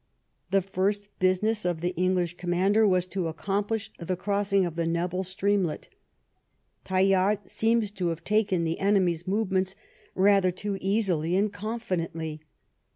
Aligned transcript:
The 0.49 0.63
first 0.63 1.09
business 1.19 1.63
of 1.63 1.81
the 1.81 1.95
English 1.95 2.35
com 2.37 2.49
mander 2.49 2.87
was 2.87 3.05
to 3.05 3.27
accomplish 3.27 3.91
the 3.99 4.15
crossing 4.15 4.65
of 4.65 4.75
the 4.75 4.87
Nebel 4.87 5.21
streamlet 5.21 5.89
Tallard 6.83 7.47
seems 7.47 7.91
to 7.91 8.07
have 8.07 8.23
taken 8.23 8.63
the 8.63 8.79
enemies' 8.79 9.27
movements 9.27 9.75
rather 10.15 10.49
too 10.49 10.79
easily 10.81 11.35
and 11.35 11.53
confidently. 11.53 12.41